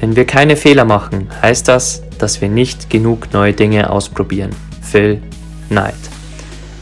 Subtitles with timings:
[0.00, 4.54] Wenn wir keine Fehler machen, heißt das, dass wir nicht genug neue Dinge ausprobieren.
[4.80, 5.20] Phil
[5.70, 5.96] Knight.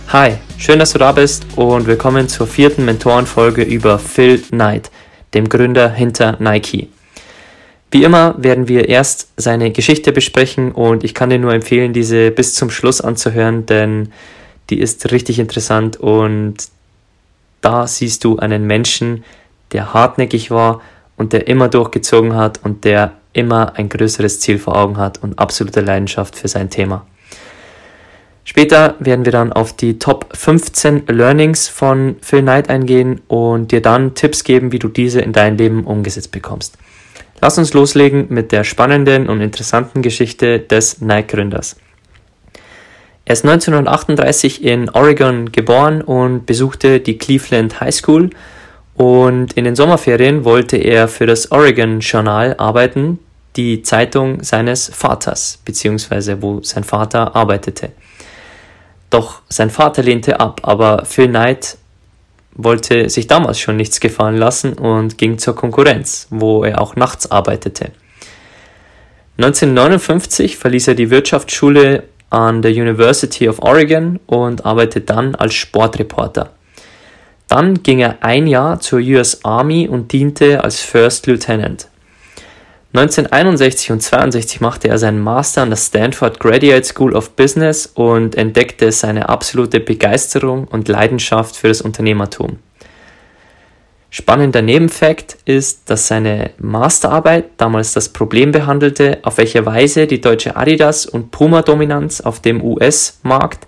[0.08, 4.90] Hi, schön, dass du da bist und willkommen zur vierten Mentorenfolge über Phil Knight,
[5.32, 6.88] dem Gründer hinter Nike.
[7.90, 12.30] Wie immer werden wir erst seine Geschichte besprechen und ich kann dir nur empfehlen, diese
[12.30, 14.12] bis zum Schluss anzuhören, denn
[14.68, 16.56] die ist richtig interessant und
[17.62, 19.24] da siehst du einen Menschen,
[19.72, 20.82] der hartnäckig war
[21.16, 25.38] und der immer durchgezogen hat und der immer ein größeres Ziel vor Augen hat und
[25.38, 27.06] absolute Leidenschaft für sein Thema.
[28.44, 33.82] Später werden wir dann auf die Top 15 Learnings von Phil Knight eingehen und dir
[33.82, 36.78] dann Tipps geben, wie du diese in dein Leben umgesetzt bekommst.
[37.40, 41.76] Lass uns loslegen mit der spannenden und interessanten Geschichte des Nike-Gründers.
[43.24, 48.30] Er ist 1938 in Oregon geboren und besuchte die Cleveland High School
[48.96, 53.18] und in den Sommerferien wollte er für das Oregon Journal arbeiten,
[53.56, 57.90] die Zeitung seines Vaters, beziehungsweise wo sein Vater arbeitete.
[59.10, 61.76] Doch sein Vater lehnte ab, aber Phil Knight
[62.54, 67.30] wollte sich damals schon nichts gefallen lassen und ging zur Konkurrenz, wo er auch nachts
[67.30, 67.92] arbeitete.
[69.38, 76.55] 1959 verließ er die Wirtschaftsschule an der University of Oregon und arbeitete dann als Sportreporter.
[77.48, 81.88] Dann ging er ein Jahr zur US Army und diente als First Lieutenant.
[82.92, 88.34] 1961 und 62 machte er seinen Master an der Stanford Graduate School of Business und
[88.36, 92.58] entdeckte seine absolute Begeisterung und Leidenschaft für das Unternehmertum.
[94.08, 100.56] Spannender Nebenfakt ist, dass seine Masterarbeit damals das Problem behandelte, auf welche Weise die deutsche
[100.56, 103.66] Adidas- und Puma-Dominanz auf dem US-Markt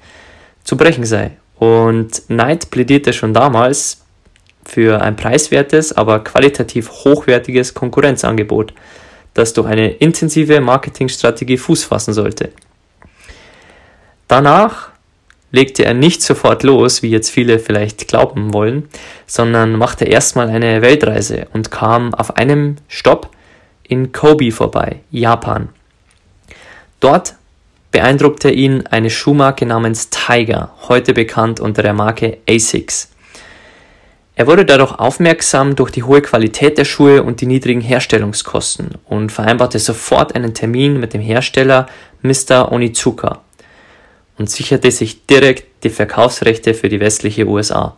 [0.65, 4.05] zu brechen sei und Knight plädierte schon damals
[4.65, 8.75] für ein preiswertes, aber qualitativ hochwertiges Konkurrenzangebot,
[9.35, 12.51] das durch eine intensive Marketingstrategie Fuß fassen sollte.
[14.29, 14.91] Danach
[15.51, 18.89] legte er nicht sofort los, wie jetzt viele vielleicht glauben wollen,
[19.27, 23.31] sondern machte erstmal eine Weltreise und kam auf einem Stopp
[23.83, 25.71] in Kobe vorbei, Japan.
[27.01, 27.35] Dort
[27.91, 33.11] beeindruckte ihn eine Schuhmarke namens Tiger, heute bekannt unter der Marke ASICS.
[34.37, 39.33] Er wurde dadurch aufmerksam durch die hohe Qualität der Schuhe und die niedrigen Herstellungskosten und
[39.33, 41.87] vereinbarte sofort einen Termin mit dem Hersteller
[42.23, 42.71] Mr.
[42.71, 43.41] Onizuka
[44.39, 47.97] und sicherte sich direkt die Verkaufsrechte für die westliche USA.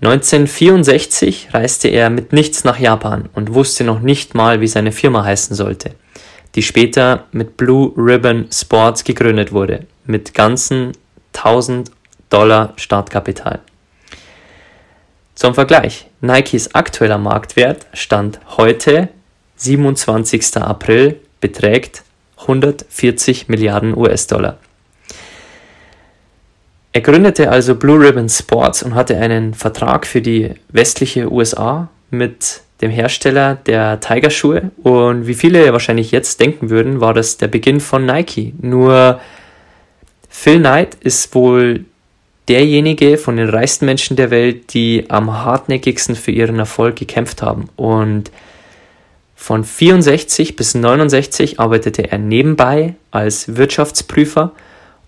[0.00, 5.24] 1964 reiste er mit nichts nach Japan und wusste noch nicht mal, wie seine Firma
[5.24, 5.90] heißen sollte
[6.54, 10.92] die später mit Blue Ribbon Sports gegründet wurde, mit ganzen
[11.34, 11.90] 1000
[12.30, 13.60] Dollar Startkapital.
[15.34, 19.08] Zum Vergleich, Nikes aktueller Marktwert stand heute,
[19.56, 20.56] 27.
[20.56, 22.02] April, beträgt
[22.40, 24.58] 140 Milliarden US-Dollar.
[26.92, 32.62] Er gründete also Blue Ribbon Sports und hatte einen Vertrag für die westliche USA mit
[32.80, 34.70] dem Hersteller der Tiger-Schuhe.
[34.82, 38.54] Und wie viele wahrscheinlich jetzt denken würden, war das der Beginn von Nike.
[38.60, 39.20] Nur
[40.28, 41.84] Phil Knight ist wohl
[42.48, 47.68] derjenige von den reichsten Menschen der Welt, die am hartnäckigsten für ihren Erfolg gekämpft haben.
[47.76, 48.30] Und
[49.34, 54.52] von 64 bis 69 arbeitete er nebenbei als Wirtschaftsprüfer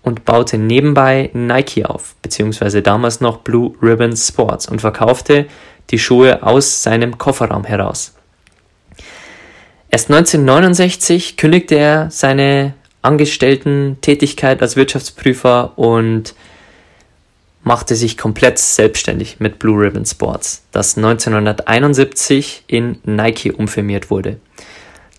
[0.03, 5.45] und baute nebenbei Nike auf, beziehungsweise damals noch Blue Ribbon Sports und verkaufte
[5.91, 8.13] die Schuhe aus seinem Kofferraum heraus.
[9.89, 16.33] Erst 1969 kündigte er seine Angestellten-Tätigkeit als Wirtschaftsprüfer und
[17.63, 24.37] machte sich komplett selbstständig mit Blue Ribbon Sports, das 1971 in Nike umfirmiert wurde.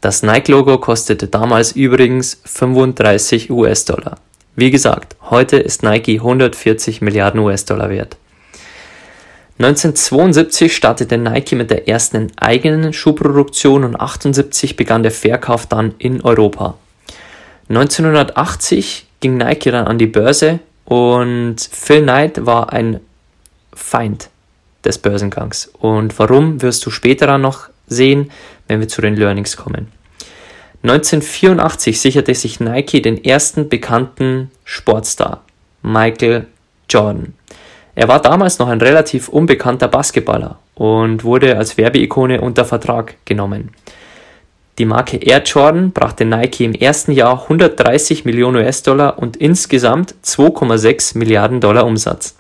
[0.01, 4.17] Das Nike-Logo kostete damals übrigens 35 US-Dollar.
[4.57, 8.17] Wie gesagt, heute ist Nike 140 Milliarden US-Dollar wert.
[9.59, 16.23] 1972 startete Nike mit der ersten eigenen Schuhproduktion und 1978 begann der Verkauf dann in
[16.23, 16.75] Europa.
[17.69, 23.01] 1980 ging Nike dann an die Börse und Phil Knight war ein
[23.73, 24.31] Feind
[24.85, 25.71] des Börsengangs.
[25.79, 28.31] Und warum wirst du später dann noch sehen,
[28.69, 29.89] wenn wir zu den Learnings kommen.
[30.83, 35.45] 1984 sicherte sich Nike den ersten bekannten Sportstar,
[35.83, 36.47] Michael
[36.89, 37.35] Jordan.
[37.95, 43.71] Er war damals noch ein relativ unbekannter Basketballer und wurde als Werbeikone unter Vertrag genommen.
[44.79, 51.19] Die Marke Air Jordan brachte Nike im ersten Jahr 130 Millionen US-Dollar und insgesamt 2,6
[51.19, 52.37] Milliarden Dollar Umsatz.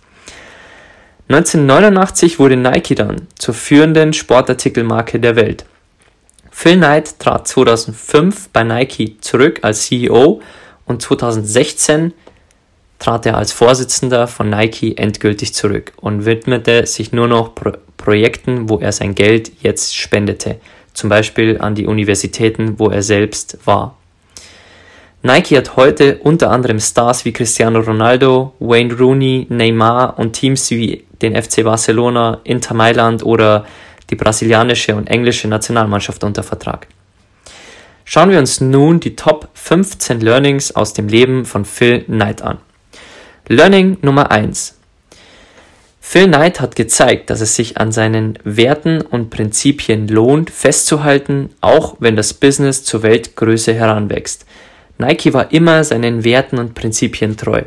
[1.29, 5.67] 1989 wurde Nike dann zur führenden Sportartikelmarke der Welt.
[6.51, 10.41] Phil Knight trat 2005 bei Nike zurück als CEO
[10.87, 12.13] und 2016
[13.03, 18.69] trat er als Vorsitzender von Nike endgültig zurück und widmete sich nur noch Pro Projekten,
[18.69, 20.57] wo er sein Geld jetzt spendete,
[20.93, 23.97] zum Beispiel an die Universitäten, wo er selbst war.
[25.23, 31.05] Nike hat heute unter anderem Stars wie Cristiano Ronaldo, Wayne Rooney, Neymar und Teams wie
[31.23, 33.67] den FC Barcelona, Inter Mailand oder
[34.11, 36.89] die brasilianische und englische Nationalmannschaft unter Vertrag.
[38.05, 42.59] Schauen wir uns nun die Top 15 Learnings aus dem Leben von Phil Knight an.
[43.49, 44.79] Learning Nummer 1.
[46.01, 51.97] Phil Knight hat gezeigt, dass es sich an seinen Werten und Prinzipien lohnt, festzuhalten, auch
[51.99, 54.47] wenn das Business zur Weltgröße heranwächst.
[54.99, 57.63] Nike war immer seinen Werten und Prinzipien treu.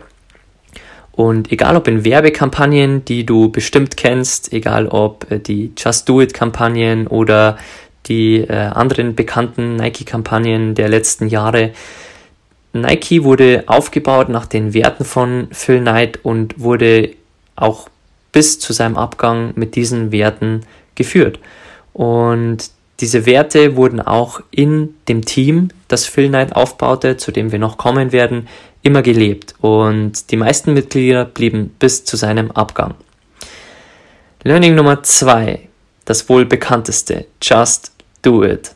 [1.11, 6.21] Und egal ob in Werbekampagnen, die du bestimmt kennst, egal ob äh, die Just Do
[6.21, 7.57] It Kampagnen oder
[8.05, 11.71] die äh, anderen bekannten Nike-Kampagnen der letzten Jahre,
[12.81, 17.11] Nike wurde aufgebaut nach den Werten von Phil Knight und wurde
[17.55, 17.89] auch
[18.31, 20.61] bis zu seinem Abgang mit diesen Werten
[20.95, 21.39] geführt.
[21.93, 22.69] Und
[22.99, 27.77] diese Werte wurden auch in dem Team, das Phil Knight aufbaute, zu dem wir noch
[27.77, 28.47] kommen werden,
[28.81, 29.55] immer gelebt.
[29.61, 32.93] Und die meisten Mitglieder blieben bis zu seinem Abgang.
[34.43, 35.67] Learning Nummer zwei,
[36.05, 37.91] das wohl bekannteste, Just
[38.21, 38.71] Do It.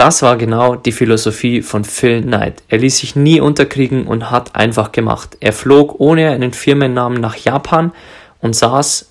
[0.00, 2.62] Das war genau die Philosophie von Phil Knight.
[2.68, 5.36] Er ließ sich nie unterkriegen und hat einfach gemacht.
[5.40, 7.92] Er flog ohne einen Firmennamen nach Japan
[8.40, 9.10] und saß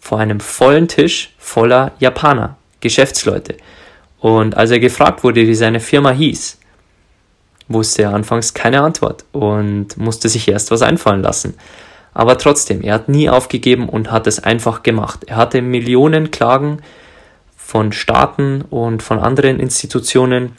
[0.00, 3.54] vor einem vollen Tisch voller Japaner, Geschäftsleute.
[4.18, 6.58] Und als er gefragt wurde, wie seine Firma hieß,
[7.68, 11.54] wusste er anfangs keine Antwort und musste sich erst was einfallen lassen.
[12.14, 15.20] Aber trotzdem, er hat nie aufgegeben und hat es einfach gemacht.
[15.28, 16.82] Er hatte Millionen Klagen
[17.66, 20.56] von Staaten und von anderen Institutionen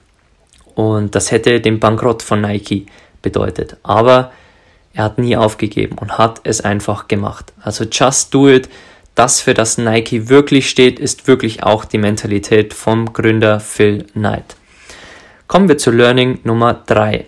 [0.76, 2.86] und das hätte den Bankrott von Nike
[3.22, 3.78] bedeutet.
[3.82, 4.34] Aber
[4.94, 7.54] er hat nie aufgegeben und hat es einfach gemacht.
[7.62, 8.68] Also just do it.
[9.16, 14.58] Das, für das Nike wirklich steht, ist wirklich auch die Mentalität vom Gründer Phil Knight.
[15.48, 17.26] Kommen wir zu Learning Nummer 3.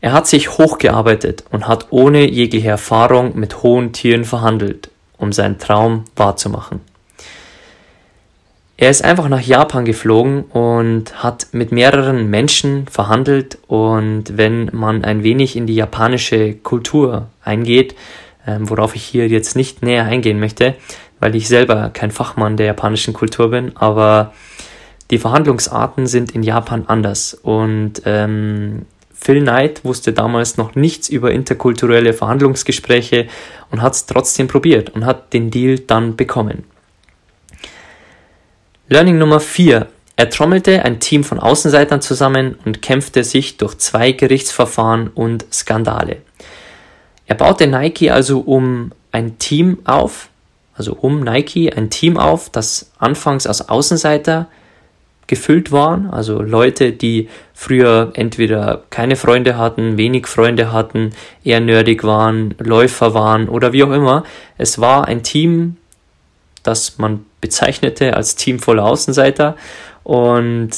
[0.00, 5.58] Er hat sich hochgearbeitet und hat ohne jegliche Erfahrung mit hohen Tieren verhandelt, um seinen
[5.58, 6.80] Traum wahrzumachen.
[8.78, 15.02] Er ist einfach nach Japan geflogen und hat mit mehreren Menschen verhandelt und wenn man
[15.02, 17.94] ein wenig in die japanische Kultur eingeht,
[18.46, 20.74] ähm, worauf ich hier jetzt nicht näher eingehen möchte,
[21.20, 24.34] weil ich selber kein Fachmann der japanischen Kultur bin, aber
[25.10, 31.30] die Verhandlungsarten sind in Japan anders und ähm, Phil Knight wusste damals noch nichts über
[31.30, 33.28] interkulturelle Verhandlungsgespräche
[33.70, 36.64] und hat es trotzdem probiert und hat den Deal dann bekommen.
[38.88, 39.88] Learning Nummer 4.
[40.14, 46.18] Er trommelte ein Team von Außenseitern zusammen und kämpfte sich durch zwei Gerichtsverfahren und Skandale.
[47.26, 50.28] Er baute Nike also um ein Team auf,
[50.76, 54.46] also um Nike ein Team auf, das anfangs aus Außenseiter
[55.26, 61.10] gefüllt waren, also Leute, die früher entweder keine Freunde hatten, wenig Freunde hatten,
[61.42, 64.22] eher nerdig waren, Läufer waren oder wie auch immer.
[64.58, 65.76] Es war ein Team,
[66.62, 69.56] das man bezeichnete als Team voller Außenseiter
[70.04, 70.70] und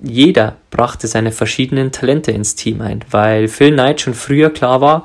[0.00, 5.04] jeder brachte seine verschiedenen Talente ins Team ein, weil Phil Knight schon früher klar war,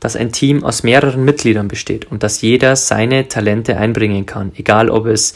[0.00, 4.90] dass ein Team aus mehreren Mitgliedern besteht und dass jeder seine Talente einbringen kann, egal
[4.90, 5.34] ob es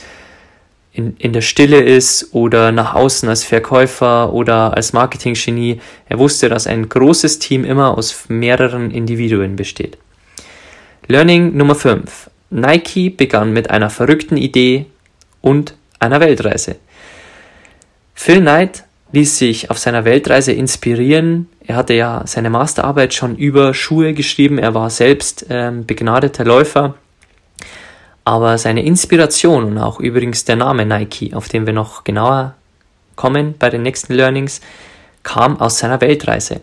[0.93, 5.81] in, in der Stille ist oder nach außen als Verkäufer oder als Marketinggenie.
[6.09, 9.99] Er wusste, dass ein großes Team immer aus mehreren Individuen besteht.
[11.07, 12.31] Learning Nummer 5.
[12.51, 14.87] Nike begann mit einer verrückten Idee
[15.41, 16.77] und einer Weltreise.
[18.15, 21.49] Phil Knight ließ sich auf seiner Weltreise inspirieren.
[21.65, 24.59] Er hatte ja seine Masterarbeit schon über Schuhe geschrieben.
[24.59, 26.95] Er war selbst ähm, begnadeter Läufer.
[28.25, 32.55] Aber seine Inspiration und auch übrigens der Name Nike, auf den wir noch genauer
[33.15, 34.61] kommen bei den nächsten Learnings,
[35.23, 36.61] kam aus seiner Weltreise.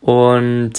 [0.00, 0.72] Und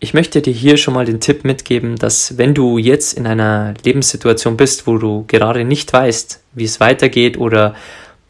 [0.00, 3.74] ich möchte dir hier schon mal den Tipp mitgeben, dass wenn du jetzt in einer
[3.84, 7.74] Lebenssituation bist, wo du gerade nicht weißt, wie es weitergeht oder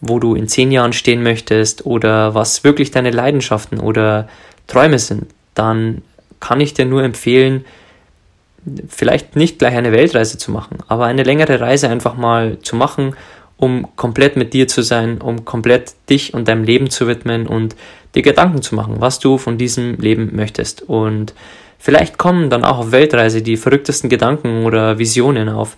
[0.01, 4.29] wo du in zehn Jahren stehen möchtest oder was wirklich deine Leidenschaften oder
[4.67, 6.03] Träume sind, dann
[6.41, 7.65] kann ich dir nur empfehlen,
[8.89, 13.15] vielleicht nicht gleich eine Weltreise zu machen, aber eine längere Reise einfach mal zu machen,
[13.57, 17.75] um komplett mit dir zu sein, um komplett dich und deinem Leben zu widmen und
[18.15, 20.83] dir Gedanken zu machen, was du von diesem Leben möchtest.
[20.83, 21.35] Und
[21.79, 25.77] vielleicht kommen dann auch auf Weltreise die verrücktesten Gedanken oder Visionen auf.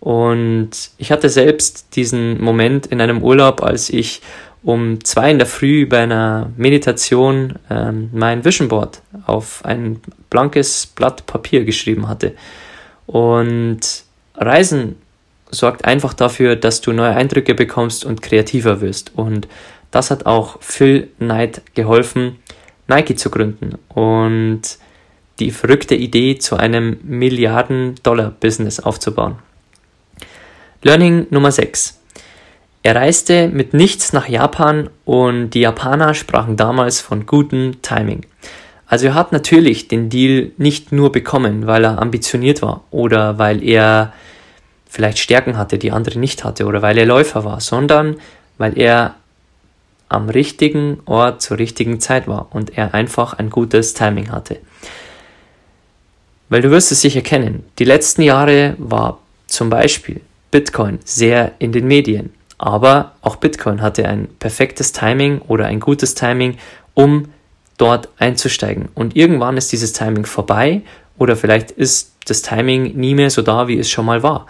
[0.00, 4.22] Und ich hatte selbst diesen Moment in einem Urlaub, als ich
[4.62, 10.86] um zwei in der Früh bei einer Meditation ähm, mein Vision Board auf ein blankes
[10.86, 12.34] Blatt Papier geschrieben hatte.
[13.06, 13.80] Und
[14.34, 14.96] Reisen
[15.50, 19.12] sorgt einfach dafür, dass du neue Eindrücke bekommst und kreativer wirst.
[19.14, 19.48] Und
[19.90, 22.36] das hat auch Phil Knight geholfen,
[22.86, 24.62] Nike zu gründen und
[25.38, 29.36] die verrückte Idee zu einem Milliarden-Dollar-Business aufzubauen.
[30.82, 32.00] Learning Nummer 6.
[32.82, 38.24] Er reiste mit nichts nach Japan und die Japaner sprachen damals von gutem Timing.
[38.86, 43.62] Also er hat natürlich den Deal nicht nur bekommen, weil er ambitioniert war oder weil
[43.62, 44.12] er
[44.88, 48.16] vielleicht Stärken hatte, die andere nicht hatte oder weil er Läufer war, sondern
[48.56, 49.16] weil er
[50.08, 54.58] am richtigen Ort zur richtigen Zeit war und er einfach ein gutes Timing hatte.
[56.48, 61.72] Weil du wirst es sicher kennen, die letzten Jahre war zum Beispiel Bitcoin sehr in
[61.72, 62.32] den Medien.
[62.56, 66.56] Aber auch Bitcoin hatte ein perfektes Timing oder ein gutes Timing,
[66.94, 67.28] um
[67.76, 68.88] dort einzusteigen.
[68.94, 70.82] Und irgendwann ist dieses Timing vorbei
[71.18, 74.46] oder vielleicht ist das Timing nie mehr so da, wie es schon mal war.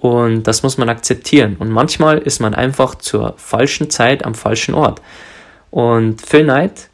[0.00, 1.56] Und das muss man akzeptieren.
[1.58, 5.00] Und manchmal ist man einfach zur falschen Zeit am falschen Ort.
[5.70, 6.88] Und Phil Knight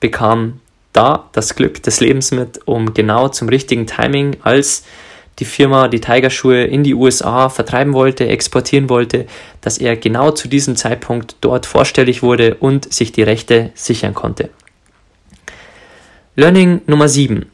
[0.00, 0.60] bekam
[0.92, 4.84] da das Glück des Lebens mit, um genau zum richtigen Timing als
[5.38, 9.26] die Firma die Tigerschuhe in die USA vertreiben wollte, exportieren wollte,
[9.60, 14.50] dass er genau zu diesem Zeitpunkt dort vorstellig wurde und sich die Rechte sichern konnte.
[16.36, 17.46] Learning Nummer 7.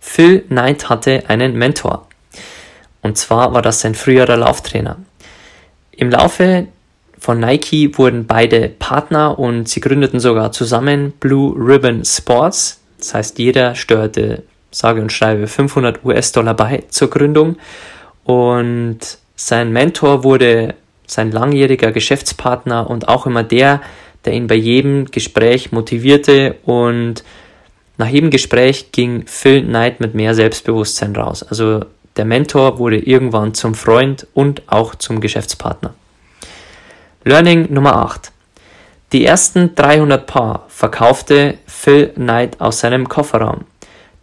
[0.00, 2.06] Phil Knight hatte einen Mentor.
[3.04, 4.96] Und zwar war das sein früherer Lauftrainer.
[5.92, 6.68] Im Laufe
[7.18, 12.80] von Nike wurden beide Partner und sie gründeten sogar zusammen Blue Ribbon Sports.
[12.98, 17.56] Das heißt, jeder steuerte sage und schreibe 500 US-Dollar bei zur Gründung
[18.24, 18.98] und
[19.36, 20.74] sein Mentor wurde
[21.06, 23.82] sein langjähriger Geschäftspartner und auch immer der,
[24.24, 27.22] der ihn bei jedem Gespräch motivierte und
[27.98, 31.42] nach jedem Gespräch ging Phil Knight mit mehr Selbstbewusstsein raus.
[31.42, 31.84] Also
[32.16, 35.94] der Mentor wurde irgendwann zum Freund und auch zum Geschäftspartner.
[37.24, 38.30] Learning Nummer 8.
[39.12, 43.64] Die ersten 300 Paar verkaufte Phil Knight aus seinem Kofferraum.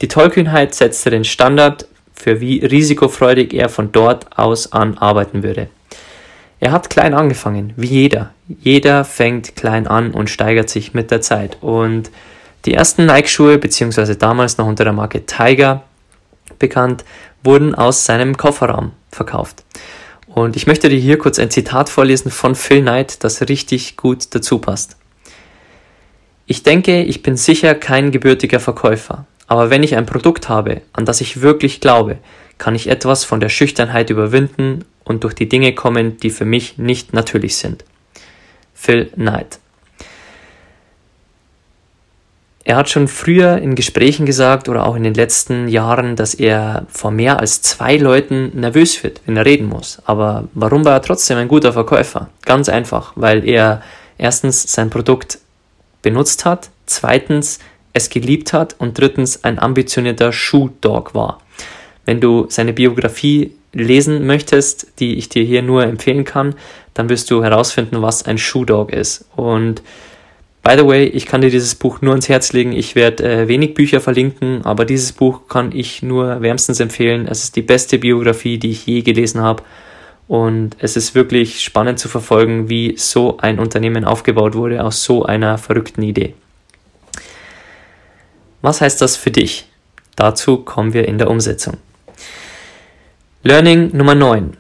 [0.02, 5.70] Die Tollkühnheit setzte den Standard für wie risikofreudig er von dort aus an arbeiten würde.
[6.60, 8.34] Er hat klein angefangen, wie jeder.
[8.48, 11.58] Jeder fängt klein an und steigert sich mit der Zeit.
[11.62, 12.12] Und
[12.66, 15.84] die ersten Nike-Schuhe, beziehungsweise damals noch unter der Marke Tiger
[16.60, 17.04] bekannt,
[17.44, 19.64] wurden aus seinem Kofferraum verkauft.
[20.28, 24.34] Und ich möchte dir hier kurz ein Zitat vorlesen von Phil Knight, das richtig gut
[24.34, 24.96] dazu passt.
[26.46, 31.06] Ich denke, ich bin sicher kein gebürtiger Verkäufer, aber wenn ich ein Produkt habe, an
[31.06, 32.18] das ich wirklich glaube,
[32.58, 36.78] kann ich etwas von der Schüchternheit überwinden und durch die Dinge kommen, die für mich
[36.78, 37.84] nicht natürlich sind.
[38.74, 39.60] Phil Knight.
[42.64, 46.86] Er hat schon früher in Gesprächen gesagt oder auch in den letzten Jahren, dass er
[46.90, 50.00] vor mehr als zwei Leuten nervös wird, wenn er reden muss.
[50.06, 52.30] Aber warum war er trotzdem ein guter Verkäufer?
[52.46, 53.82] Ganz einfach, weil er
[54.18, 55.40] erstens sein Produkt
[56.04, 57.60] benutzt hat, zweitens
[57.94, 61.42] es geliebt hat und drittens ein ambitionierter Shoe-Dog war.
[62.06, 66.56] Wenn du seine Biografie lesen möchtest, die ich dir hier nur empfehlen kann,
[66.94, 69.26] dann wirst du herausfinden, was ein Shoe-Dog ist.
[69.36, 69.82] Und
[70.64, 72.72] by the way, ich kann dir dieses Buch nur ans Herz legen.
[72.72, 77.28] Ich werde äh, wenig Bücher verlinken, aber dieses Buch kann ich nur wärmstens empfehlen.
[77.28, 79.64] Es ist die beste Biografie, die ich je gelesen habe.
[80.28, 85.26] Und es ist wirklich spannend zu verfolgen, wie so ein Unternehmen aufgebaut wurde aus so
[85.26, 86.36] einer verrückten Idee.
[88.62, 89.68] Was heißt das für dich?
[90.16, 91.78] Dazu kommen wir in der Umsetzung.
[93.44, 94.56] Learning Nummer 9.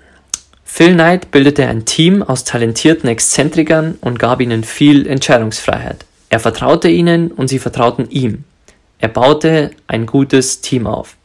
[0.73, 6.05] Phil Knight bildete ein Team aus talentierten Exzentrikern und gab ihnen viel Entscheidungsfreiheit.
[6.29, 8.45] Er vertraute ihnen und sie vertrauten ihm.
[8.97, 11.17] Er baute ein gutes Team auf.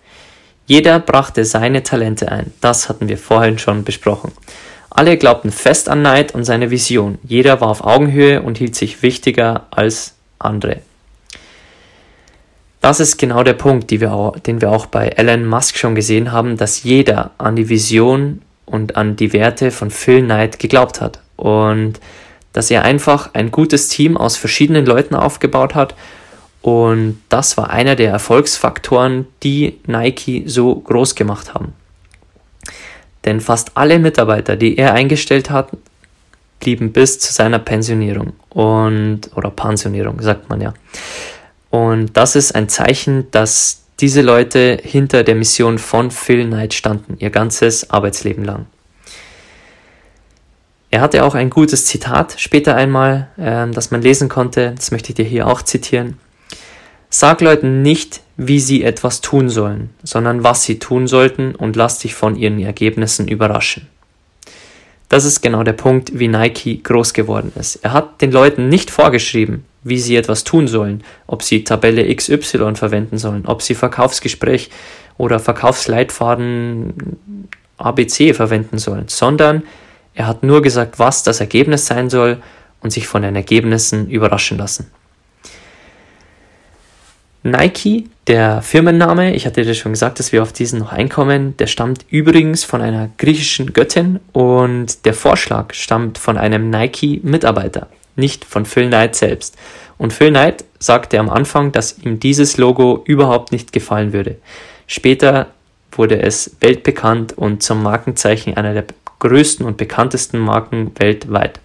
[0.67, 2.53] Jeder brachte seine Talente ein.
[2.61, 4.33] Das hatten wir vorhin schon besprochen.
[4.91, 7.19] Alle glaubten fest an Knight und seine Vision.
[7.23, 10.81] Jeder war auf Augenhöhe und hielt sich wichtiger als andere.
[12.81, 16.33] das ist genau der Punkt, wir auch, den wir auch bei Elon Musk schon gesehen
[16.33, 21.21] haben, dass jeder an die Vision und an die Werte von Phil Knight geglaubt hat.
[21.37, 22.01] Und
[22.53, 25.95] dass er einfach ein gutes Team aus verschiedenen Leuten aufgebaut hat.
[26.63, 31.75] Und das war einer der Erfolgsfaktoren, die Nike so groß gemacht haben.
[33.25, 35.69] Denn fast alle Mitarbeiter, die er eingestellt hat,
[36.61, 40.75] blieben bis zu seiner Pensionierung und oder Pensionierung, sagt man ja.
[41.71, 47.17] Und das ist ein Zeichen, dass diese Leute hinter der Mission von Phil Knight standen,
[47.19, 48.67] ihr ganzes Arbeitsleben lang.
[50.91, 54.73] Er hatte auch ein gutes Zitat später einmal, äh, das man lesen konnte.
[54.77, 56.19] Das möchte ich dir hier auch zitieren.
[57.11, 61.99] Sag Leuten nicht, wie sie etwas tun sollen, sondern was sie tun sollten und lass
[61.99, 63.89] dich von ihren Ergebnissen überraschen.
[65.09, 67.77] Das ist genau der Punkt, wie Nike groß geworden ist.
[67.77, 72.75] Er hat den Leuten nicht vorgeschrieben, wie sie etwas tun sollen, ob sie Tabelle XY
[72.75, 74.71] verwenden sollen, ob sie Verkaufsgespräch
[75.17, 77.19] oder Verkaufsleitfaden
[77.79, 79.63] ABC verwenden sollen, sondern
[80.15, 82.43] er hat nur gesagt, was das Ergebnis sein soll
[82.81, 84.91] und sich von den Ergebnissen überraschen lassen.
[87.43, 91.69] Nike, der Firmenname, ich hatte dir schon gesagt, dass wir auf diesen noch einkommen, der
[91.69, 98.65] stammt übrigens von einer griechischen Göttin und der Vorschlag stammt von einem Nike-Mitarbeiter, nicht von
[98.65, 99.57] Phil Knight selbst.
[99.99, 104.37] Und Phil Knight sagte am Anfang, dass ihm dieses Logo überhaupt nicht gefallen würde.
[104.87, 105.49] Später
[105.93, 108.85] wurde es weltbekannt und zum Markenzeichen einer der
[109.19, 111.61] größten und bekanntesten Marken weltweit.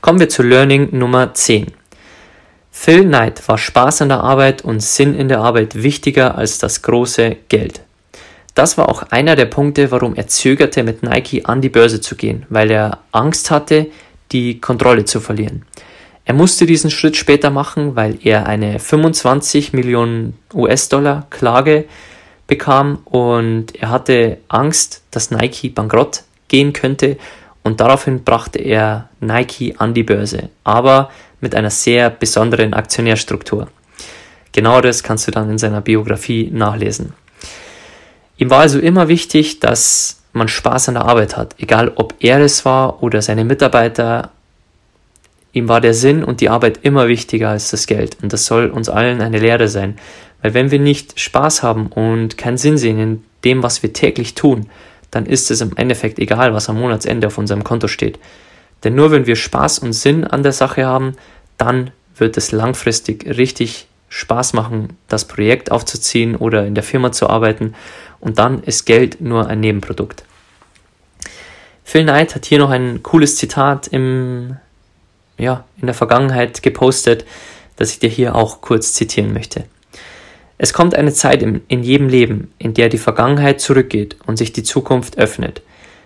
[0.00, 1.68] Kommen wir zu Learning Nummer 10.
[2.72, 6.82] Phil Knight war Spaß an der Arbeit und Sinn in der Arbeit wichtiger als das
[6.82, 7.82] große Geld.
[8.54, 12.16] Das war auch einer der Punkte, warum er zögerte, mit Nike an die Börse zu
[12.16, 13.86] gehen, weil er Angst hatte,
[14.32, 15.64] die Kontrolle zu verlieren.
[16.24, 21.86] Er musste diesen Schritt später machen, weil er eine 25 Millionen US-Dollar Klage
[22.46, 27.16] bekam und er hatte Angst, dass Nike bankrott gehen könnte
[27.62, 33.68] und daraufhin brachte er Nike an die Börse, aber mit einer sehr besonderen Aktionärstruktur.
[34.52, 37.14] Genaueres kannst du dann in seiner Biografie nachlesen.
[38.36, 42.40] Ihm war also immer wichtig, dass man Spaß an der Arbeit hat, egal ob er
[42.40, 44.30] es war oder seine Mitarbeiter.
[45.52, 48.66] Ihm war der Sinn und die Arbeit immer wichtiger als das Geld und das soll
[48.66, 49.98] uns allen eine Lehre sein,
[50.40, 54.34] weil wenn wir nicht Spaß haben und keinen Sinn sehen in dem, was wir täglich
[54.34, 54.70] tun,
[55.10, 58.18] dann ist es im Endeffekt egal, was am Monatsende auf unserem Konto steht.
[58.82, 61.12] Denn nur wenn wir Spaß und Sinn an der Sache haben,
[61.58, 67.28] dann wird es langfristig richtig Spaß machen, das Projekt aufzuziehen oder in der Firma zu
[67.28, 67.74] arbeiten
[68.22, 70.24] und dann ist Geld nur ein Nebenprodukt.
[71.84, 74.56] Phil Knight hat hier noch ein cooles Zitat im,
[75.36, 77.26] ja, in der Vergangenheit gepostet,
[77.76, 79.64] das ich dir hier auch kurz zitieren möchte.
[80.56, 84.52] Es kommt eine Zeit in, in jedem Leben, in der die Vergangenheit zurückgeht und sich
[84.52, 85.60] die Zukunft öffnet.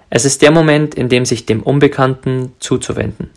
[0.08, 3.30] Es ist der Moment, in dem sich dem Unbekannten zuzuwenden.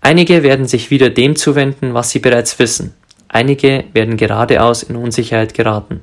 [0.00, 2.94] Einige werden sich wieder dem zuwenden, was sie bereits wissen.
[3.26, 6.02] Einige werden geradeaus in Unsicherheit geraten.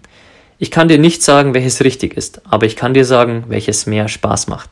[0.64, 4.08] Ich kann dir nicht sagen, welches richtig ist, aber ich kann dir sagen, welches mehr
[4.08, 4.70] Spaß macht.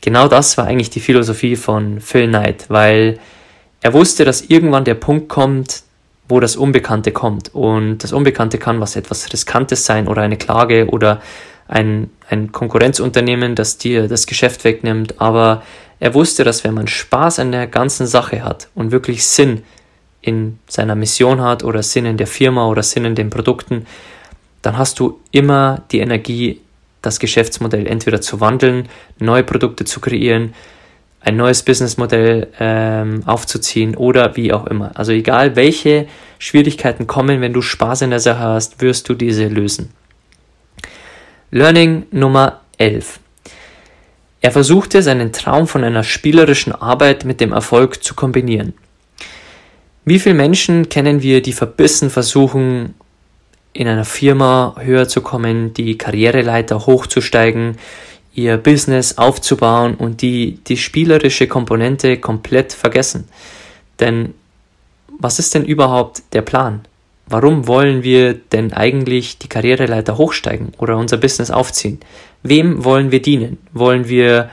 [0.00, 3.18] Genau das war eigentlich die Philosophie von Phil Knight, weil
[3.82, 5.82] er wusste, dass irgendwann der Punkt kommt,
[6.30, 7.54] wo das Unbekannte kommt.
[7.54, 11.20] Und das Unbekannte kann was etwas Riskantes sein oder eine Klage oder
[11.68, 15.20] ein, ein Konkurrenzunternehmen, das dir das Geschäft wegnimmt.
[15.20, 15.62] Aber
[16.00, 19.62] er wusste, dass wenn man Spaß an der ganzen Sache hat und wirklich Sinn
[20.22, 23.84] in seiner Mission hat oder Sinn in der Firma oder Sinn in den Produkten,
[24.66, 26.60] dann hast du immer die Energie,
[27.00, 28.88] das Geschäftsmodell entweder zu wandeln,
[29.20, 30.54] neue Produkte zu kreieren,
[31.20, 34.90] ein neues Businessmodell ähm, aufzuziehen oder wie auch immer.
[34.94, 36.08] Also egal welche
[36.40, 39.90] Schwierigkeiten kommen, wenn du Spaß in der Sache hast, wirst du diese lösen.
[41.52, 43.20] Learning Nummer 11.
[44.40, 48.74] Er versuchte seinen Traum von einer spielerischen Arbeit mit dem Erfolg zu kombinieren.
[50.04, 52.94] Wie viele Menschen kennen wir, die verbissen versuchen,
[53.76, 57.76] in einer Firma höher zu kommen, die Karriereleiter hochzusteigen,
[58.34, 63.28] ihr Business aufzubauen und die die spielerische Komponente komplett vergessen.
[64.00, 64.34] Denn
[65.18, 66.82] was ist denn überhaupt der Plan?
[67.26, 71.98] Warum wollen wir denn eigentlich die Karriereleiter hochsteigen oder unser Business aufziehen?
[72.42, 73.58] Wem wollen wir dienen?
[73.72, 74.50] Wollen wir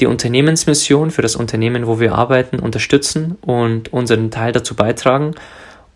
[0.00, 5.34] die Unternehmensmission für das Unternehmen, wo wir arbeiten, unterstützen und unseren Teil dazu beitragen?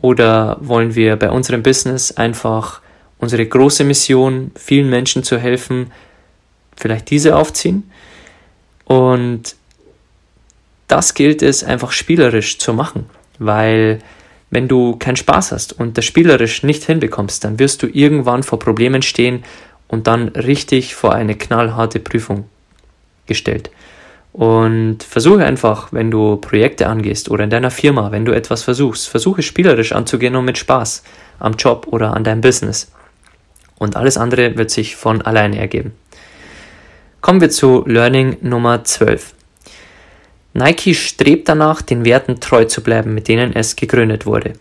[0.04, 2.82] Oder wollen wir bei unserem Business einfach
[3.16, 5.92] unsere große Mission, vielen Menschen zu helfen,
[6.76, 7.90] vielleicht diese aufziehen.
[8.84, 9.56] Und
[10.88, 14.00] das gilt es einfach spielerisch zu machen, weil
[14.50, 18.58] wenn du keinen Spaß hast und das spielerisch nicht hinbekommst, dann wirst du irgendwann vor
[18.58, 19.42] Problemen stehen
[19.88, 22.44] und dann richtig vor eine knallharte Prüfung
[23.24, 23.70] gestellt.
[24.34, 29.08] Und versuche einfach, wenn du Projekte angehst oder in deiner Firma, wenn du etwas versuchst,
[29.08, 31.04] versuche spielerisch anzugehen und mit Spaß
[31.38, 32.90] am Job oder an deinem Business.
[33.78, 35.92] Und alles andere wird sich von alleine ergeben.
[37.20, 39.34] Kommen wir zu Learning Nummer 12.
[40.52, 44.54] Nike strebt danach, den Werten treu zu bleiben, mit denen es gegründet wurde.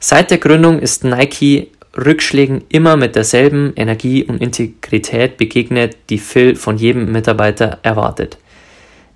[0.00, 6.56] Seit der Gründung ist Nike Rückschlägen immer mit derselben Energie und Integrität begegnet, die Phil
[6.56, 8.36] von jedem Mitarbeiter erwartet.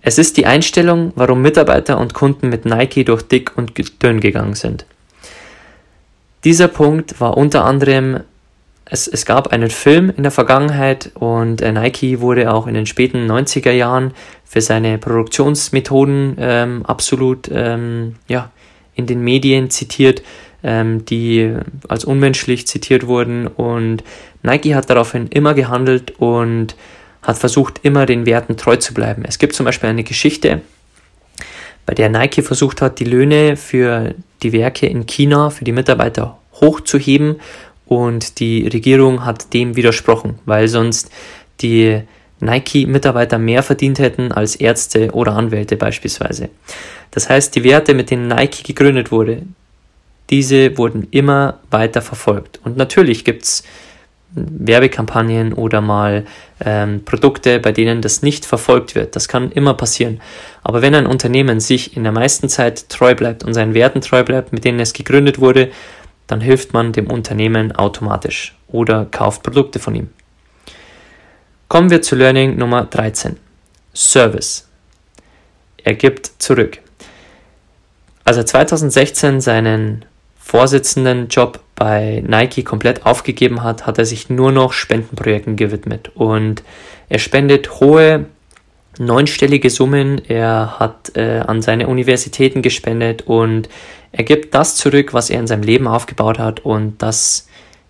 [0.02, 4.54] Es ist die Einstellung, warum Mitarbeiter und Kunden mit Nike durch dick und dünn gegangen
[4.54, 4.84] sind.
[6.44, 8.20] Dieser Punkt war unter anderem,
[8.84, 12.86] es, es gab einen Film in der Vergangenheit und äh, Nike wurde auch in den
[12.86, 14.12] späten 90er Jahren
[14.44, 18.50] für seine Produktionsmethoden ähm, absolut ähm, ja,
[18.94, 20.22] in den Medien zitiert
[20.62, 21.54] ähm, die
[21.88, 23.46] als unmenschlich zitiert wurden.
[23.46, 24.04] Und
[24.42, 26.76] Nike hat daraufhin immer gehandelt und
[27.22, 29.24] hat versucht, immer den Werten treu zu bleiben.
[29.26, 30.60] Es gibt zum Beispiel eine Geschichte,
[31.86, 36.38] bei der Nike versucht hat, die Löhne für die Werke in China, für die Mitarbeiter
[36.60, 37.40] hochzuheben
[37.86, 41.10] und die Regierung hat dem widersprochen, weil sonst
[41.60, 42.02] die
[42.40, 46.48] Nike-Mitarbeiter mehr verdient hätten als Ärzte oder Anwälte beispielsweise.
[47.10, 49.42] Das heißt, die Werte, mit denen Nike gegründet wurde,
[50.30, 52.60] diese wurden immer weiter verfolgt.
[52.64, 53.64] Und natürlich gibt es
[54.34, 56.24] Werbekampagnen oder mal
[56.64, 59.14] ähm, Produkte, bei denen das nicht verfolgt wird.
[59.14, 60.20] Das kann immer passieren.
[60.62, 64.24] Aber wenn ein Unternehmen sich in der meisten Zeit treu bleibt und seinen Werten treu
[64.24, 65.70] bleibt, mit denen es gegründet wurde,
[66.26, 70.10] dann hilft man dem Unternehmen automatisch oder kauft Produkte von ihm.
[71.68, 73.38] Kommen wir zu Learning Nummer 13.
[73.94, 74.68] Service.
[75.84, 76.78] Er gibt zurück.
[78.24, 80.04] Als er 2016 seinen
[80.38, 86.12] Vorsitzendenjob bei Nike komplett aufgegeben hat, hat er sich nur noch Spendenprojekten gewidmet.
[86.14, 86.62] Und
[87.08, 88.26] er spendet hohe
[89.00, 93.68] neunstellige Summen, er hat äh, an seine Universitäten gespendet und
[94.12, 96.60] er gibt das zurück, was er in seinem Leben aufgebaut hat.
[96.60, 97.48] Und das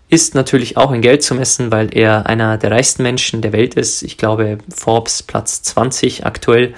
[0.09, 3.75] ist natürlich auch in Geld zu messen, weil er einer der reichsten Menschen der Welt
[3.75, 4.01] ist.
[4.01, 6.73] Ich glaube, Forbes Platz 20 aktuell.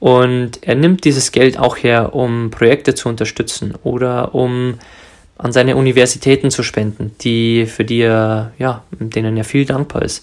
[0.00, 4.74] Und er nimmt dieses Geld auch her, um Projekte zu unterstützen oder um
[5.42, 10.22] an seine Universitäten zu spenden, die für die er, ja, denen er viel dankbar ist.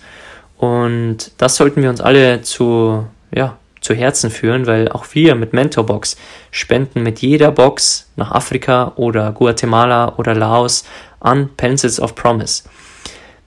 [0.57, 5.53] Und das sollten wir uns alle zu, ja, zu Herzen führen, weil auch wir mit
[5.53, 6.17] Mentorbox
[6.51, 10.85] spenden mit jeder Box nach Afrika oder Guatemala oder Laos
[11.19, 12.63] an Pencils of Promise.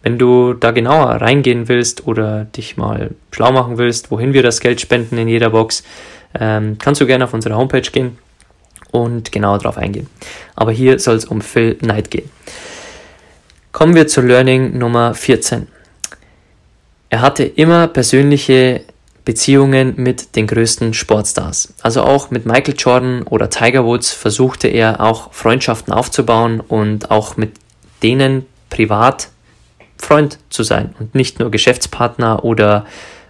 [0.03, 4.61] Wenn du da genauer reingehen willst oder dich mal schlau machen willst, wohin wir das
[4.61, 5.85] Geld spenden in jeder Box,
[6.39, 8.17] ähm, kannst du gerne auf unsere Homepage gehen
[8.93, 10.09] und genauer darauf eingehen.
[10.61, 12.29] Aber hier soll es um Phil Knight gehen.
[13.73, 15.69] Kommen wir zu Learning Nummer 14.
[17.09, 18.83] Er hatte immer persönliche
[19.25, 21.73] Beziehungen mit den größten Sportstars.
[21.81, 27.39] Also auch mit Michael Jordan oder Tiger Woods versuchte er auch Freundschaften aufzubauen und auch
[27.39, 27.53] mit
[28.03, 29.29] denen privat
[29.97, 32.85] Freund zu sein und nicht nur Geschäftspartner oder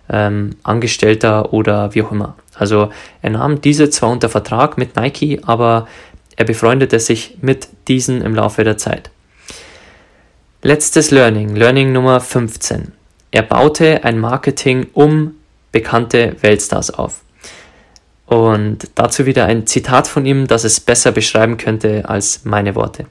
[0.08, 2.34] ähm, Angestellter oder wie auch immer.
[2.54, 2.90] Also
[3.22, 5.86] er nahm diese zwar unter Vertrag mit Nike, aber
[6.40, 9.10] er befreundete sich mit diesen im Laufe der Zeit.
[10.62, 12.92] Letztes Learning, Learning Nummer 15.
[13.30, 15.34] Er baute ein Marketing um
[15.70, 17.20] bekannte Weltstars auf.
[18.24, 23.04] Und dazu wieder ein Zitat von ihm, das es besser beschreiben könnte als meine Worte.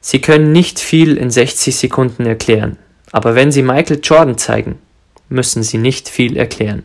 [0.00, 2.76] Sie können nicht viel in 60 Sekunden erklären,
[3.12, 4.80] aber wenn Sie Michael Jordan zeigen,
[5.28, 6.82] müssen Sie nicht viel erklären.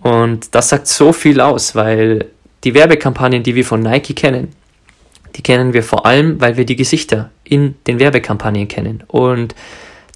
[0.00, 2.30] Und das sagt so viel aus, weil
[2.64, 4.52] die Werbekampagnen, die wir von Nike kennen,
[5.36, 9.02] die kennen wir vor allem, weil wir die Gesichter in den Werbekampagnen kennen.
[9.06, 9.54] Und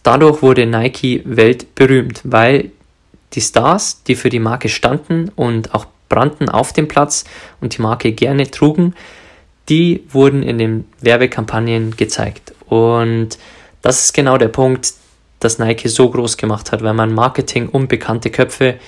[0.02, 2.70] dadurch wurde Nike weltberühmt, weil
[3.34, 7.24] die Stars, die für die Marke standen und auch brannten auf dem Platz
[7.60, 8.94] und die Marke gerne trugen,
[9.68, 12.52] die wurden in den Werbekampagnen gezeigt.
[12.66, 13.38] Und
[13.82, 14.92] das ist genau der Punkt,
[15.38, 18.78] das Nike so groß gemacht hat, weil man Marketing um bekannte Köpfe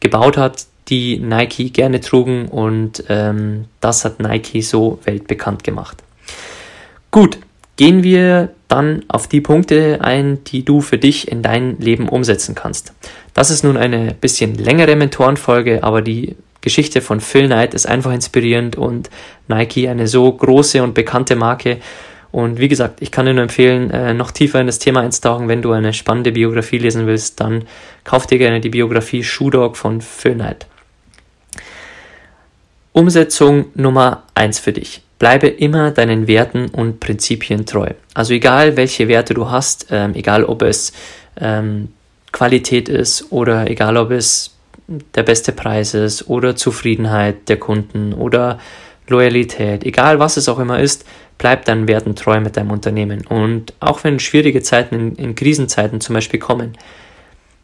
[0.00, 6.02] gebaut hat, die Nike gerne trugen und ähm, das hat Nike so weltbekannt gemacht.
[7.10, 7.38] Gut,
[7.76, 12.54] gehen wir dann auf die Punkte ein, die du für dich in dein Leben umsetzen
[12.54, 12.92] kannst.
[13.34, 18.12] Das ist nun eine bisschen längere Mentorenfolge, aber die Geschichte von Phil Knight ist einfach
[18.12, 19.10] inspirierend und
[19.48, 21.78] Nike eine so große und bekannte Marke
[22.32, 25.48] und wie gesagt, ich kann dir nur empfehlen, äh, noch tiefer in das Thema einzutauchen.
[25.48, 27.64] Wenn du eine spannende Biografie lesen willst, dann
[28.04, 30.66] kauf dir gerne die Biografie Shoe Dog von Phil Knight.
[32.92, 35.02] Umsetzung Nummer eins für dich.
[35.18, 37.90] Bleibe immer deinen Werten und Prinzipien treu.
[38.12, 40.92] Also egal, welche Werte du hast, ähm, egal ob es
[41.40, 41.88] ähm,
[42.32, 44.56] Qualität ist oder egal ob es
[45.14, 48.58] der beste Preis ist oder Zufriedenheit der Kunden oder
[49.06, 51.04] Loyalität, egal was es auch immer ist,
[51.38, 53.26] bleib deinen Werten treu mit deinem Unternehmen.
[53.26, 56.76] Und auch wenn schwierige Zeiten in, in Krisenzeiten zum Beispiel kommen,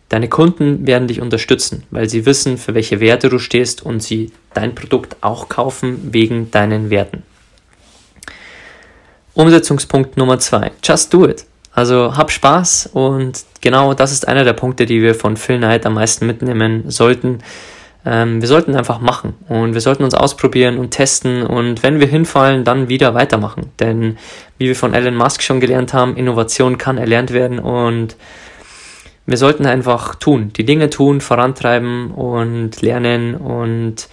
[0.09, 4.33] deine Kunden werden dich unterstützen, weil sie wissen, für welche Werte du stehst und sie
[4.55, 7.23] dein Produkt auch kaufen wegen deinen Werten.
[9.35, 10.73] Umsetzungspunkt Nummer zwei.
[10.83, 11.47] Just do it.
[11.73, 15.87] Also hab Spaß und genau das ist einer der Punkte, die wir von Phil Knight
[15.87, 17.38] am meisten mitnehmen sollten.
[18.05, 22.09] Ähm, wir sollten einfach machen und wir sollten uns ausprobieren und testen und wenn wir
[22.09, 23.71] hinfallen, dann wieder weitermachen.
[23.79, 24.18] Denn
[24.57, 28.16] wie wir von Elon Musk schon gelernt haben, Innovation kann erlernt werden und
[29.29, 34.09] wir sollten einfach tun, die Dinge tun, vorantreiben und lernen und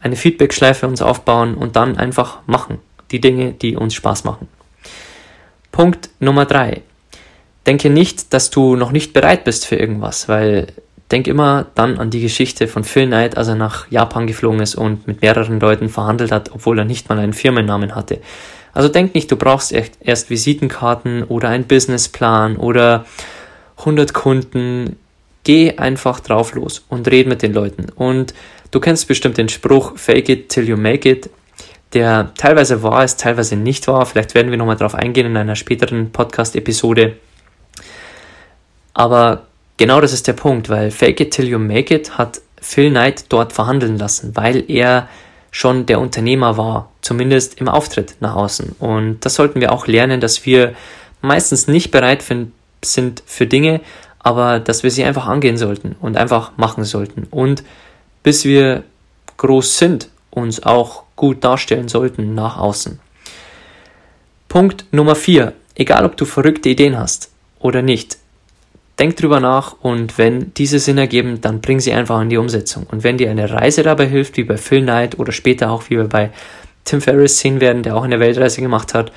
[0.00, 2.78] eine Feedback-Schleife uns aufbauen und dann einfach machen.
[3.12, 4.48] Die Dinge, die uns Spaß machen.
[5.70, 6.82] Punkt Nummer drei.
[7.64, 10.66] Denke nicht, dass du noch nicht bereit bist für irgendwas, weil
[11.12, 14.74] denk immer dann an die Geschichte von Phil Knight, als er nach Japan geflogen ist
[14.74, 18.20] und mit mehreren Leuten verhandelt hat, obwohl er nicht mal einen Firmennamen hatte.
[18.72, 23.04] Also denk nicht, du brauchst erst Visitenkarten oder einen Businessplan oder
[23.78, 24.96] 100 Kunden.
[25.44, 27.86] Geh einfach drauf los und red mit den Leuten.
[27.94, 28.32] Und
[28.70, 31.28] du kennst bestimmt den Spruch, fake it till you make it
[31.94, 34.04] der teilweise wahr ist, teilweise nicht wahr.
[34.04, 37.16] Vielleicht werden wir nochmal darauf eingehen in einer späteren Podcast-Episode.
[38.92, 42.90] Aber genau das ist der Punkt, weil Fake It Till You Make It hat Phil
[42.90, 45.08] Knight dort verhandeln lassen, weil er
[45.50, 48.74] schon der Unternehmer war, zumindest im Auftritt nach außen.
[48.80, 50.74] Und das sollten wir auch lernen, dass wir
[51.22, 52.52] meistens nicht bereit sind
[53.26, 53.80] für Dinge,
[54.18, 57.26] aber dass wir sie einfach angehen sollten und einfach machen sollten.
[57.30, 57.64] Und
[58.22, 58.84] bis wir
[59.36, 62.98] groß sind, uns auch gut darstellen sollten nach außen.
[64.48, 65.52] Punkt Nummer 4.
[65.76, 68.18] Egal ob du verrückte Ideen hast oder nicht,
[68.98, 72.86] denk drüber nach und wenn diese Sinn ergeben, dann bring sie einfach in die Umsetzung.
[72.90, 75.96] Und wenn dir eine Reise dabei hilft, wie bei Phil Knight oder später auch wie
[75.96, 76.30] wir bei
[76.84, 79.10] Tim Ferriss sehen werden, der auch eine Weltreise gemacht hat,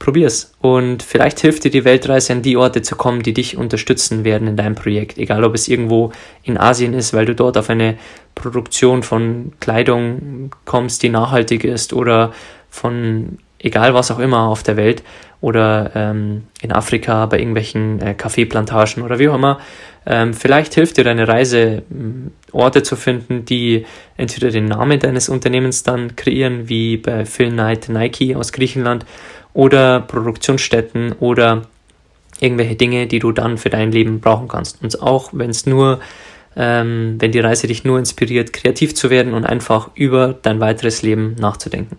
[0.00, 0.52] probier's.
[0.60, 4.48] Und vielleicht hilft dir die Weltreise, an die Orte zu kommen, die dich unterstützen werden
[4.48, 5.18] in deinem Projekt.
[5.18, 6.10] Egal, ob es irgendwo
[6.42, 7.96] in Asien ist, weil du dort auf eine
[8.34, 12.32] Produktion von Kleidung kommst, die nachhaltig ist oder
[12.70, 15.02] von egal was auch immer auf der Welt
[15.42, 19.60] oder ähm, in Afrika bei irgendwelchen äh, Kaffeeplantagen oder wie auch immer.
[20.06, 21.82] Ähm, vielleicht hilft dir deine Reise,
[22.52, 23.84] Orte zu finden, die
[24.16, 29.04] entweder den Namen deines Unternehmens dann kreieren, wie bei Phil Knight Nike aus Griechenland,
[29.52, 31.62] oder Produktionsstätten oder
[32.40, 34.82] irgendwelche Dinge, die du dann für dein Leben brauchen kannst.
[34.82, 36.00] Und auch wenn es nur,
[36.56, 41.02] ähm, wenn die Reise dich nur inspiriert, kreativ zu werden und einfach über dein weiteres
[41.02, 41.98] Leben nachzudenken.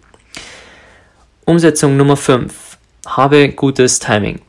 [1.46, 2.78] Umsetzung Nummer 5.
[3.06, 4.42] Habe gutes Timing.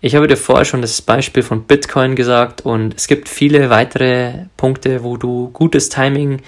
[0.00, 4.46] Ich habe dir vorher schon das Beispiel von Bitcoin gesagt und es gibt viele weitere
[4.58, 6.42] Punkte, wo du gutes Timing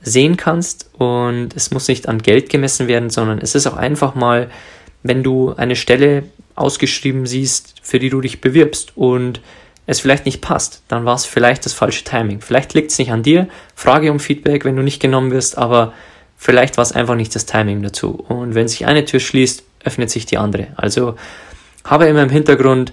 [0.00, 4.14] sehen kannst und es muss nicht an Geld gemessen werden, sondern es ist auch einfach
[4.14, 4.48] mal
[5.08, 9.40] wenn du eine Stelle ausgeschrieben siehst, für die du dich bewirbst und
[9.86, 12.40] es vielleicht nicht passt, dann war es vielleicht das falsche Timing.
[12.40, 15.92] Vielleicht liegt es nicht an dir, frage um Feedback, wenn du nicht genommen wirst, aber
[16.36, 18.24] vielleicht war es einfach nicht das Timing dazu.
[18.28, 20.68] Und wenn sich eine Tür schließt, öffnet sich die andere.
[20.76, 21.14] Also
[21.84, 22.92] habe immer im Hintergrund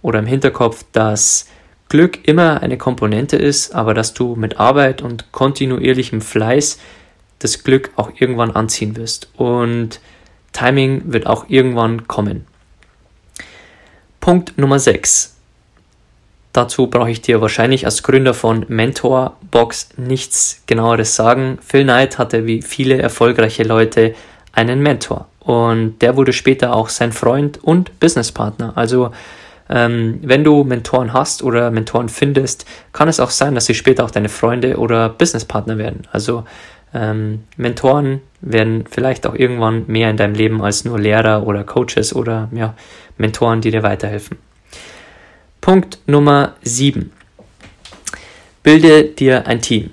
[0.00, 1.46] oder im Hinterkopf, dass
[1.90, 6.78] Glück immer eine Komponente ist, aber dass du mit Arbeit und kontinuierlichem Fleiß
[7.40, 9.28] das Glück auch irgendwann anziehen wirst.
[9.36, 10.00] Und
[10.52, 12.46] Timing wird auch irgendwann kommen.
[14.20, 15.36] Punkt Nummer 6.
[16.52, 21.58] Dazu brauche ich dir wahrscheinlich als Gründer von Mentorbox nichts genaueres sagen.
[21.64, 24.14] Phil Knight hatte wie viele erfolgreiche Leute
[24.52, 28.72] einen Mentor und der wurde später auch sein Freund und Businesspartner.
[28.76, 29.12] Also
[29.68, 34.04] ähm, wenn du Mentoren hast oder Mentoren findest, kann es auch sein, dass sie später
[34.04, 36.08] auch deine Freunde oder Businesspartner werden.
[36.10, 36.44] Also
[36.94, 42.14] ähm, Mentoren werden vielleicht auch irgendwann mehr in deinem Leben als nur Lehrer oder Coaches
[42.14, 42.74] oder ja,
[43.18, 44.38] Mentoren, die dir weiterhelfen.
[45.60, 47.12] Punkt Nummer 7.
[48.62, 49.90] Bilde dir ein Team.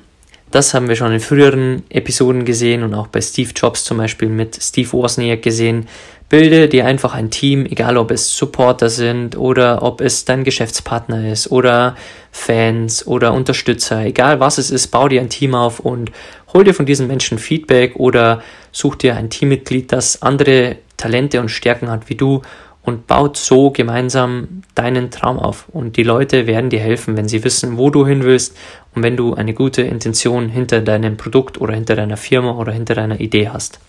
[0.52, 4.30] Das haben wir schon in früheren Episoden gesehen und auch bei Steve Jobs zum Beispiel
[4.30, 5.88] mit Steve Wozniak gesehen.
[6.30, 11.32] Bilde dir einfach ein Team, egal ob es Supporter sind oder ob es dein Geschäftspartner
[11.32, 11.96] ist oder
[12.32, 16.12] Fans oder Unterstützer, egal was es ist, bau dir ein Team auf und
[16.54, 21.50] hol dir von diesen Menschen Feedback oder such dir ein Teammitglied, das andere Talente und
[21.50, 22.42] Stärken hat wie du
[22.88, 25.65] und baut so gemeinsam deinen Traum auf.
[25.73, 28.56] Und die Leute werden dir helfen, wenn sie wissen, wo du hin willst
[28.95, 32.95] und wenn du eine gute Intention hinter deinem Produkt oder hinter deiner Firma oder hinter
[32.95, 33.82] deiner Idee hast.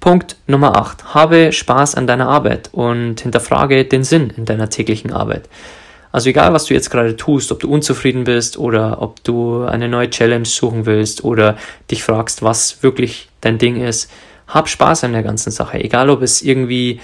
[0.00, 1.12] Punkt Nummer 8.
[1.12, 5.50] Habe Spaß an deiner Arbeit und hinterfrage den Sinn in deiner täglichen Arbeit.
[6.10, 9.90] Also egal, was du jetzt gerade tust, ob du unzufrieden bist oder ob du eine
[9.90, 11.58] neue Challenge suchen willst oder
[11.90, 14.10] dich fragst, was wirklich dein Ding ist,
[14.46, 15.84] hab Spaß an der ganzen Sache.
[15.84, 17.00] Egal, ob es irgendwie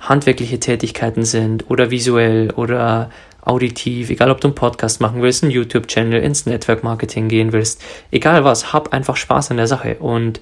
[0.00, 3.10] handwerkliche Tätigkeiten sind oder visuell oder
[3.42, 7.82] auditiv, egal ob du einen Podcast machen willst, einen YouTube-Channel, ins Network Marketing gehen willst,
[8.10, 9.96] egal was, hab einfach Spaß an der Sache.
[10.00, 10.40] Und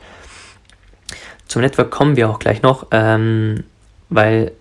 [1.47, 3.65] zum Network kommen wir auch gleich noch, ähm,
[4.09, 4.53] weil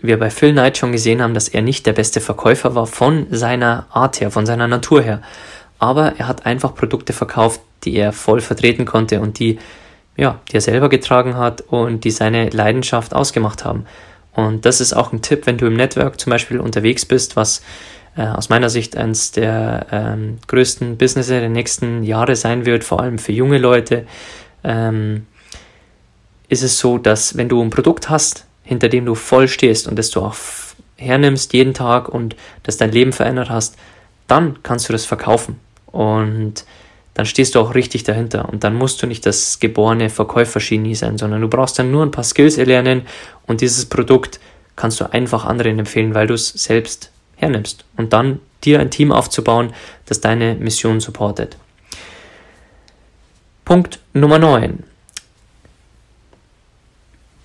[0.00, 3.26] wir bei Phil Knight schon gesehen haben, dass er nicht der beste Verkäufer war von
[3.30, 5.22] seiner Art her, von seiner Natur her.
[5.78, 9.58] Aber er hat einfach Produkte verkauft, die er voll vertreten konnte und die
[10.16, 13.86] ja, die er selber getragen hat und die seine Leidenschaft ausgemacht haben.
[14.32, 17.62] Und das ist auch ein Tipp, wenn du im Network zum Beispiel unterwegs bist, was
[18.16, 23.00] äh, aus meiner Sicht eines der ähm, größten Business der nächsten Jahre sein wird, vor
[23.00, 24.06] allem für junge Leute,
[24.62, 25.26] ähm,
[26.48, 29.98] ist es so, dass wenn du ein Produkt hast, hinter dem du voll stehst und
[29.98, 30.36] das du auch
[30.96, 33.76] hernimmst jeden Tag und das dein Leben verändert hast,
[34.26, 35.60] dann kannst du das verkaufen.
[35.86, 36.64] Und
[37.14, 38.48] dann stehst du auch richtig dahinter.
[38.48, 42.10] Und dann musst du nicht das geborene Verkäufergenie sein, sondern du brauchst dann nur ein
[42.10, 43.02] paar Skills erlernen.
[43.46, 44.40] Und dieses Produkt
[44.76, 47.84] kannst du einfach anderen empfehlen, weil du es selbst hernimmst.
[47.96, 49.72] Und dann dir ein Team aufzubauen,
[50.06, 51.56] das deine Mission supportet.
[53.64, 54.82] Punkt Nummer 9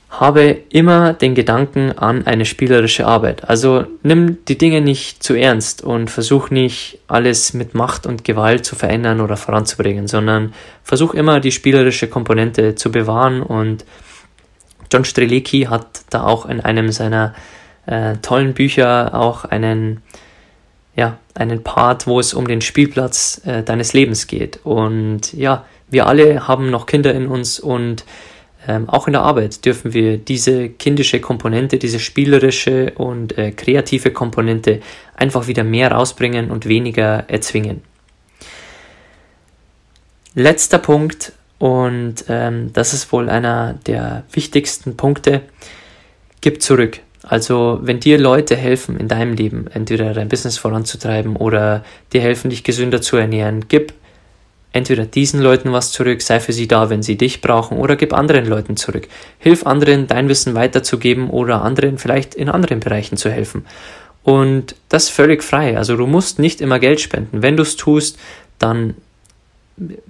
[0.10, 3.48] habe immer den Gedanken an eine spielerische Arbeit.
[3.48, 8.66] Also nimm die Dinge nicht zu ernst und versuch nicht alles mit Macht und Gewalt
[8.66, 13.86] zu verändern oder voranzubringen, sondern versuch immer die spielerische Komponente zu bewahren und
[14.92, 17.36] John Strelicki hat da auch in einem seiner
[17.86, 20.02] äh, tollen Bücher auch einen
[20.96, 24.60] ja, einen Part, wo es um den Spielplatz äh, deines Lebens geht.
[24.66, 28.04] Und ja, wir alle haben noch Kinder in uns und
[28.70, 34.12] ähm, auch in der Arbeit dürfen wir diese kindische Komponente, diese spielerische und äh, kreative
[34.12, 34.82] Komponente
[35.16, 37.82] einfach wieder mehr rausbringen und weniger erzwingen.
[40.36, 45.42] Letzter Punkt, und ähm, das ist wohl einer der wichtigsten Punkte,
[46.42, 47.00] gib zurück.
[47.24, 52.52] Also wenn dir Leute helfen in deinem Leben, entweder dein Business voranzutreiben oder dir helfen,
[52.52, 53.94] dich gesünder zu ernähren, gib
[54.72, 58.14] entweder diesen Leuten was zurück, sei für sie da, wenn sie dich brauchen, oder gib
[58.14, 59.08] anderen Leuten zurück.
[59.40, 63.66] Hilf anderen, dein Wissen weiterzugeben oder anderen vielleicht in anderen Bereichen zu helfen.
[64.24, 65.78] Und das völlig frei.
[65.78, 67.42] Also du musst nicht immer Geld spenden.
[67.42, 68.20] Wenn du es tust,
[68.60, 68.96] dann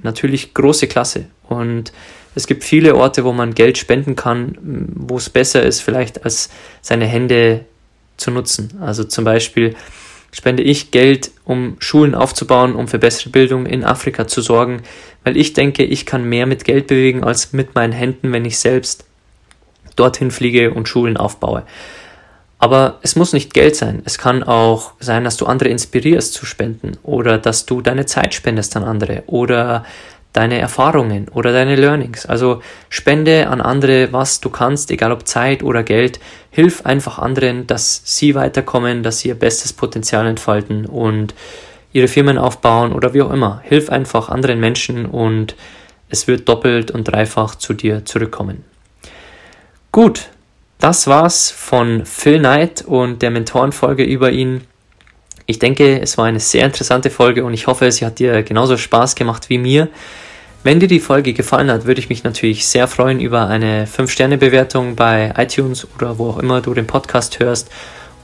[0.02, 1.26] natürlich große Klasse.
[1.48, 1.94] Und
[2.36, 6.50] es gibt viele Orte, wo man Geld spenden kann, wo es besser ist, vielleicht als
[6.82, 7.66] seine Hände
[8.18, 8.74] zu nutzen.
[8.82, 9.76] Also zum Beispiel
[10.32, 14.82] spende ich Geld, um Schulen aufzubauen, um für bessere Bildung in Afrika zu sorgen,
[15.24, 18.60] weil ich denke, ich kann mehr mit Geld bewegen als mit meinen Händen, wenn ich
[18.60, 19.06] selbst
[19.96, 21.64] dorthin fliege und Schulen aufbaue.
[22.60, 24.02] Aber es muss nicht Geld sein.
[24.04, 28.34] Es kann auch sein, dass du andere inspirierst zu spenden oder dass du deine Zeit
[28.34, 29.86] spendest an andere oder
[30.34, 32.26] deine Erfahrungen oder deine Learnings.
[32.26, 36.20] Also spende an andere, was du kannst, egal ob Zeit oder Geld.
[36.52, 41.34] Hilf einfach anderen, dass sie weiterkommen, dass sie ihr bestes Potenzial entfalten und
[41.92, 43.62] ihre Firmen aufbauen oder wie auch immer.
[43.64, 45.56] Hilf einfach anderen Menschen und
[46.10, 48.64] es wird doppelt und dreifach zu dir zurückkommen.
[49.92, 50.30] Gut,
[50.80, 54.62] das war's von Phil Knight und der Mentorenfolge über ihn.
[55.50, 58.78] Ich denke, es war eine sehr interessante Folge und ich hoffe, sie hat dir genauso
[58.78, 59.88] Spaß gemacht wie mir.
[60.64, 64.96] Wenn dir die Folge gefallen hat, würde ich mich natürlich sehr freuen über eine 5-Sterne-Bewertung
[64.96, 67.72] bei iTunes oder wo auch immer du den Podcast hörst.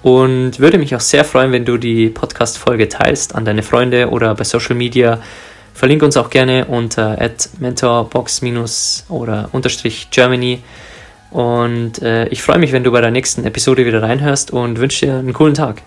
[0.04, 4.36] Und würde mich auch sehr freuen, wenn du die Podcast-Folge teilst an deine Freunde oder
[4.36, 5.20] bei Social Media.
[5.74, 7.18] Verlinke uns auch gerne unter
[7.60, 10.62] mentorbox- oder unterstrich Germany.
[11.32, 15.08] Und äh, ich freue mich, wenn du bei der nächsten Episode wieder reinhörst und wünsche
[15.08, 15.82] dir einen coolen Tag.